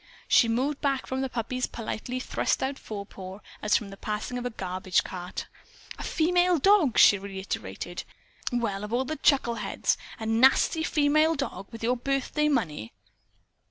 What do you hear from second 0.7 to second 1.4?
back from the